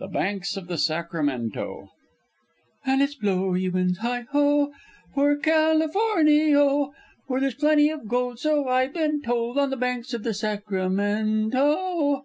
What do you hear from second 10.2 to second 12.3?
the Sacramento!"